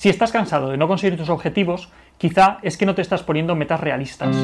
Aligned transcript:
Si 0.00 0.08
estás 0.08 0.32
cansado 0.32 0.70
de 0.70 0.78
no 0.78 0.88
conseguir 0.88 1.18
tus 1.18 1.28
objetivos, 1.28 1.90
quizá 2.16 2.56
es 2.62 2.78
que 2.78 2.86
no 2.86 2.94
te 2.94 3.02
estás 3.02 3.22
poniendo 3.22 3.54
metas 3.54 3.80
realistas. 3.80 4.34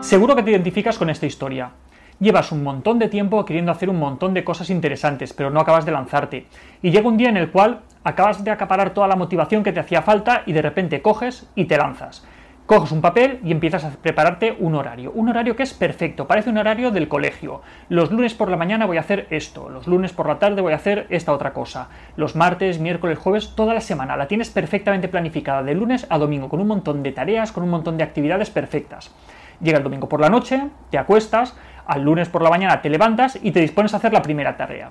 Seguro 0.00 0.34
que 0.34 0.42
te 0.42 0.50
identificas 0.50 0.98
con 0.98 1.08
esta 1.08 1.26
historia. 1.26 1.70
Llevas 2.18 2.50
un 2.50 2.64
montón 2.64 2.98
de 2.98 3.06
tiempo 3.06 3.44
queriendo 3.44 3.70
hacer 3.70 3.90
un 3.90 4.00
montón 4.00 4.34
de 4.34 4.42
cosas 4.42 4.70
interesantes, 4.70 5.32
pero 5.32 5.50
no 5.50 5.60
acabas 5.60 5.86
de 5.86 5.92
lanzarte. 5.92 6.46
Y 6.82 6.90
llega 6.90 7.06
un 7.06 7.16
día 7.16 7.28
en 7.28 7.36
el 7.36 7.52
cual 7.52 7.82
acabas 8.02 8.42
de 8.42 8.50
acaparar 8.50 8.92
toda 8.92 9.06
la 9.06 9.14
motivación 9.14 9.62
que 9.62 9.72
te 9.72 9.78
hacía 9.78 10.02
falta 10.02 10.42
y 10.46 10.52
de 10.52 10.62
repente 10.62 11.00
coges 11.00 11.48
y 11.54 11.66
te 11.66 11.76
lanzas 11.76 12.26
coges 12.68 12.92
un 12.92 13.00
papel 13.00 13.40
y 13.42 13.50
empiezas 13.50 13.82
a 13.82 13.90
prepararte 13.92 14.54
un 14.60 14.74
horario. 14.74 15.10
Un 15.12 15.30
horario 15.30 15.56
que 15.56 15.62
es 15.62 15.72
perfecto, 15.72 16.26
parece 16.26 16.50
un 16.50 16.58
horario 16.58 16.90
del 16.90 17.08
colegio. 17.08 17.62
Los 17.88 18.12
lunes 18.12 18.34
por 18.34 18.50
la 18.50 18.58
mañana 18.58 18.84
voy 18.84 18.98
a 18.98 19.00
hacer 19.00 19.26
esto, 19.30 19.70
los 19.70 19.86
lunes 19.86 20.12
por 20.12 20.28
la 20.28 20.38
tarde 20.38 20.60
voy 20.60 20.74
a 20.74 20.76
hacer 20.76 21.06
esta 21.08 21.32
otra 21.32 21.54
cosa. 21.54 21.88
Los 22.16 22.36
martes, 22.36 22.78
miércoles, 22.78 23.18
jueves, 23.18 23.54
toda 23.56 23.72
la 23.72 23.80
semana 23.80 24.18
la 24.18 24.28
tienes 24.28 24.50
perfectamente 24.50 25.08
planificada 25.08 25.62
de 25.62 25.74
lunes 25.74 26.06
a 26.10 26.18
domingo 26.18 26.50
con 26.50 26.60
un 26.60 26.66
montón 26.66 27.02
de 27.02 27.12
tareas, 27.12 27.52
con 27.52 27.64
un 27.64 27.70
montón 27.70 27.96
de 27.96 28.04
actividades 28.04 28.50
perfectas. 28.50 29.14
Llega 29.62 29.78
el 29.78 29.84
domingo 29.84 30.10
por 30.10 30.20
la 30.20 30.28
noche, 30.28 30.68
te 30.90 30.98
acuestas, 30.98 31.56
al 31.86 32.02
lunes 32.02 32.28
por 32.28 32.42
la 32.42 32.50
mañana 32.50 32.82
te 32.82 32.90
levantas 32.90 33.38
y 33.42 33.50
te 33.50 33.60
dispones 33.60 33.94
a 33.94 33.96
hacer 33.96 34.12
la 34.12 34.20
primera 34.20 34.58
tarea. 34.58 34.90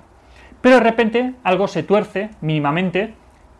Pero 0.60 0.78
de 0.78 0.82
repente 0.82 1.34
algo 1.44 1.68
se 1.68 1.84
tuerce 1.84 2.30
mínimamente 2.40 3.14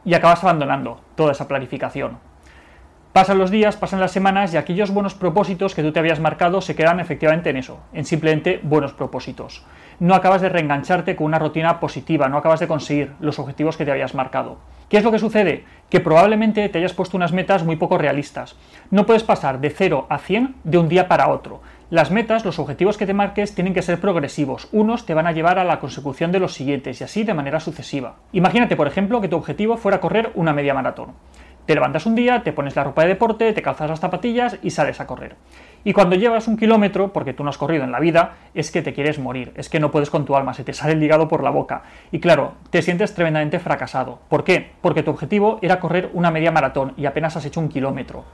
y 0.04 0.14
acabas 0.14 0.42
abandonando 0.42 1.02
toda 1.14 1.30
esa 1.30 1.46
planificación. 1.46 2.27
Pasan 3.18 3.38
los 3.38 3.50
días, 3.50 3.76
pasan 3.76 3.98
las 3.98 4.12
semanas 4.12 4.54
y 4.54 4.56
aquellos 4.58 4.92
buenos 4.92 5.14
propósitos 5.14 5.74
que 5.74 5.82
tú 5.82 5.90
te 5.90 5.98
habías 5.98 6.20
marcado 6.20 6.60
se 6.60 6.76
quedan 6.76 7.00
efectivamente 7.00 7.50
en 7.50 7.56
eso, 7.56 7.80
en 7.92 8.04
simplemente 8.04 8.60
buenos 8.62 8.92
propósitos. 8.92 9.64
No 9.98 10.14
acabas 10.14 10.40
de 10.40 10.48
reengancharte 10.48 11.16
con 11.16 11.26
una 11.26 11.40
rutina 11.40 11.80
positiva, 11.80 12.28
no 12.28 12.38
acabas 12.38 12.60
de 12.60 12.68
conseguir 12.68 13.14
los 13.18 13.40
objetivos 13.40 13.76
que 13.76 13.84
te 13.84 13.90
habías 13.90 14.14
marcado. 14.14 14.58
¿Qué 14.88 14.98
es 14.98 15.02
lo 15.02 15.10
que 15.10 15.18
sucede? 15.18 15.64
Que 15.90 15.98
probablemente 15.98 16.68
te 16.68 16.78
hayas 16.78 16.92
puesto 16.92 17.16
unas 17.16 17.32
metas 17.32 17.64
muy 17.64 17.74
poco 17.74 17.98
realistas. 17.98 18.54
No 18.92 19.04
puedes 19.04 19.24
pasar 19.24 19.58
de 19.58 19.70
0 19.70 20.06
a 20.08 20.18
100 20.18 20.54
de 20.62 20.78
un 20.78 20.88
día 20.88 21.08
para 21.08 21.28
otro. 21.28 21.60
Las 21.90 22.12
metas, 22.12 22.44
los 22.44 22.60
objetivos 22.60 22.96
que 22.98 23.06
te 23.06 23.14
marques 23.14 23.52
tienen 23.52 23.74
que 23.74 23.82
ser 23.82 23.98
progresivos. 24.00 24.68
Unos 24.70 25.06
te 25.06 25.14
van 25.14 25.26
a 25.26 25.32
llevar 25.32 25.58
a 25.58 25.64
la 25.64 25.80
consecución 25.80 26.30
de 26.30 26.38
los 26.38 26.54
siguientes 26.54 27.00
y 27.00 27.04
así 27.04 27.24
de 27.24 27.34
manera 27.34 27.58
sucesiva. 27.58 28.16
Imagínate, 28.30 28.76
por 28.76 28.86
ejemplo, 28.86 29.20
que 29.20 29.28
tu 29.28 29.36
objetivo 29.36 29.76
fuera 29.76 30.00
correr 30.00 30.30
una 30.36 30.52
media 30.52 30.72
maratón. 30.72 31.14
Te 31.68 31.74
levantas 31.74 32.06
un 32.06 32.14
día, 32.14 32.42
te 32.42 32.54
pones 32.54 32.76
la 32.76 32.84
ropa 32.84 33.02
de 33.02 33.08
deporte, 33.08 33.52
te 33.52 33.60
calzas 33.60 33.90
las 33.90 34.00
zapatillas 34.00 34.56
y 34.62 34.70
sales 34.70 35.00
a 35.00 35.06
correr. 35.06 35.36
Y 35.84 35.92
cuando 35.92 36.16
llevas 36.16 36.48
un 36.48 36.56
kilómetro, 36.56 37.12
porque 37.12 37.34
tú 37.34 37.44
no 37.44 37.50
has 37.50 37.58
corrido 37.58 37.84
en 37.84 37.92
la 37.92 38.00
vida, 38.00 38.36
es 38.54 38.70
que 38.70 38.80
te 38.80 38.94
quieres 38.94 39.18
morir, 39.18 39.52
es 39.54 39.68
que 39.68 39.78
no 39.78 39.90
puedes 39.90 40.08
con 40.08 40.24
tu 40.24 40.34
alma, 40.34 40.54
se 40.54 40.64
te 40.64 40.72
sale 40.72 40.94
el 40.94 41.02
hígado 41.02 41.28
por 41.28 41.44
la 41.44 41.50
boca. 41.50 41.82
Y 42.10 42.20
claro, 42.20 42.54
te 42.70 42.80
sientes 42.80 43.12
tremendamente 43.12 43.58
fracasado. 43.58 44.18
¿Por 44.30 44.44
qué? 44.44 44.70
Porque 44.80 45.02
tu 45.02 45.10
objetivo 45.10 45.58
era 45.60 45.78
correr 45.78 46.08
una 46.14 46.30
media 46.30 46.52
maratón 46.52 46.94
y 46.96 47.04
apenas 47.04 47.36
has 47.36 47.44
hecho 47.44 47.60
un 47.60 47.68
kilómetro. 47.68 48.24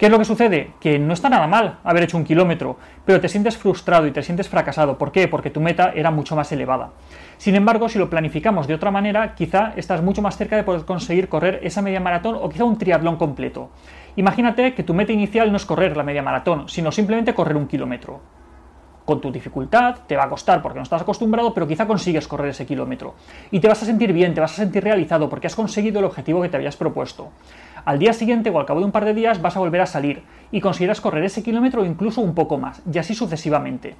¿Qué 0.00 0.06
es 0.06 0.12
lo 0.12 0.18
que 0.18 0.24
sucede? 0.24 0.70
Que 0.80 0.98
no 0.98 1.12
está 1.12 1.28
nada 1.28 1.46
mal 1.46 1.78
haber 1.84 2.04
hecho 2.04 2.16
un 2.16 2.24
kilómetro, 2.24 2.78
pero 3.04 3.20
te 3.20 3.28
sientes 3.28 3.58
frustrado 3.58 4.06
y 4.06 4.12
te 4.12 4.22
sientes 4.22 4.48
fracasado. 4.48 4.96
¿Por 4.96 5.12
qué? 5.12 5.28
Porque 5.28 5.50
tu 5.50 5.60
meta 5.60 5.92
era 5.94 6.10
mucho 6.10 6.34
más 6.34 6.50
elevada. 6.52 6.92
Sin 7.36 7.54
embargo, 7.54 7.86
si 7.86 7.98
lo 7.98 8.08
planificamos 8.08 8.66
de 8.66 8.72
otra 8.72 8.90
manera, 8.90 9.34
quizá 9.34 9.74
estás 9.76 10.00
mucho 10.00 10.22
más 10.22 10.38
cerca 10.38 10.56
de 10.56 10.62
poder 10.62 10.86
conseguir 10.86 11.28
correr 11.28 11.60
esa 11.64 11.82
media 11.82 12.00
maratón 12.00 12.38
o 12.40 12.48
quizá 12.48 12.64
un 12.64 12.78
triatlón 12.78 13.16
completo. 13.16 13.72
Imagínate 14.16 14.72
que 14.72 14.84
tu 14.84 14.94
meta 14.94 15.12
inicial 15.12 15.50
no 15.50 15.58
es 15.58 15.66
correr 15.66 15.94
la 15.94 16.02
media 16.02 16.22
maratón, 16.22 16.70
sino 16.70 16.90
simplemente 16.90 17.34
correr 17.34 17.58
un 17.58 17.68
kilómetro 17.68 18.22
con 19.10 19.20
tu 19.20 19.32
dificultad, 19.32 19.96
te 20.06 20.16
va 20.16 20.24
a 20.24 20.28
costar 20.28 20.62
porque 20.62 20.78
no 20.78 20.84
estás 20.84 21.02
acostumbrado, 21.02 21.52
pero 21.52 21.66
quizá 21.66 21.84
consigues 21.84 22.28
correr 22.28 22.50
ese 22.50 22.64
kilómetro. 22.64 23.16
Y 23.50 23.58
te 23.58 23.66
vas 23.66 23.82
a 23.82 23.86
sentir 23.86 24.12
bien, 24.12 24.34
te 24.34 24.40
vas 24.40 24.52
a 24.52 24.56
sentir 24.56 24.84
realizado 24.84 25.28
porque 25.28 25.48
has 25.48 25.56
conseguido 25.56 25.98
el 25.98 26.04
objetivo 26.04 26.40
que 26.40 26.48
te 26.48 26.56
habías 26.56 26.76
propuesto. 26.76 27.30
Al 27.84 27.98
día 27.98 28.12
siguiente 28.12 28.50
o 28.50 28.58
al 28.58 28.66
cabo 28.66 28.80
de 28.80 28.86
un 28.86 28.92
par 28.92 29.04
de 29.04 29.14
días 29.14 29.40
vas 29.40 29.56
a 29.56 29.60
volver 29.60 29.80
a 29.80 29.86
salir 29.86 30.22
y 30.52 30.60
conseguirás 30.60 31.00
correr 31.00 31.24
ese 31.24 31.42
kilómetro 31.42 31.82
o 31.82 31.84
incluso 31.84 32.20
un 32.20 32.34
poco 32.34 32.58
más, 32.58 32.82
y 32.92 32.98
así 32.98 33.14
sucesivamente. 33.14 33.94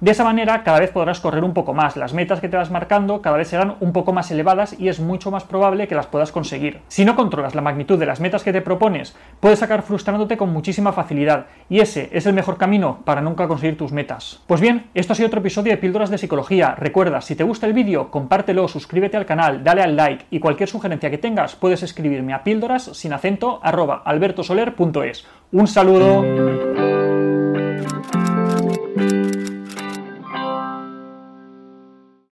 De 0.00 0.10
esa 0.10 0.24
manera 0.24 0.64
cada 0.64 0.80
vez 0.80 0.90
podrás 0.90 1.20
correr 1.20 1.44
un 1.44 1.54
poco 1.54 1.72
más, 1.72 1.96
las 1.96 2.14
metas 2.14 2.40
que 2.40 2.48
te 2.48 2.56
vas 2.56 2.70
marcando 2.70 3.22
cada 3.22 3.36
vez 3.36 3.48
serán 3.48 3.76
un 3.78 3.92
poco 3.92 4.12
más 4.12 4.30
elevadas 4.30 4.78
y 4.78 4.88
es 4.88 4.98
mucho 4.98 5.30
más 5.30 5.44
probable 5.44 5.86
que 5.86 5.94
las 5.94 6.08
puedas 6.08 6.32
conseguir. 6.32 6.80
Si 6.88 7.04
no 7.04 7.14
controlas 7.14 7.54
la 7.54 7.62
magnitud 7.62 7.98
de 7.98 8.04
las 8.04 8.20
metas 8.20 8.42
que 8.42 8.52
te 8.52 8.60
propones, 8.60 9.16
puedes 9.38 9.60
sacar 9.60 9.82
frustrándote 9.82 10.36
con 10.36 10.52
muchísima 10.52 10.92
facilidad 10.92 11.46
y 11.70 11.78
ese 11.78 12.10
es 12.12 12.26
el 12.26 12.34
mejor 12.34 12.58
camino 12.58 12.98
para 13.04 13.20
nunca 13.20 13.46
conseguir 13.46 13.78
tus 13.78 13.92
metas. 13.92 14.42
Pues 14.48 14.60
bien, 14.60 14.86
esto 14.94 15.12
ha 15.12 15.16
sido 15.16 15.28
otro 15.28 15.40
episodio 15.40 15.72
de 15.72 15.78
Píldoras 15.78 16.10
de 16.10 16.18
Psicología. 16.18 16.74
Recuerda, 16.74 17.20
si 17.20 17.36
te 17.36 17.44
gusta 17.44 17.66
el 17.66 17.72
vídeo, 17.72 18.10
compártelo, 18.10 18.66
suscríbete 18.66 19.16
al 19.16 19.26
canal, 19.26 19.62
dale 19.62 19.82
al 19.82 19.96
like 19.96 20.26
y 20.30 20.40
cualquier 20.40 20.68
sugerencia 20.68 21.10
que 21.10 21.18
tengas 21.18 21.54
puedes 21.54 21.84
escribirme 21.84 22.34
a 22.34 22.42
píldoras 22.42 22.90
sin 22.94 23.12
acento 23.24 23.58
arroba 23.62 24.02
albertosoler.es. 24.04 25.26
Un 25.52 25.66
saludo. 25.66 27.03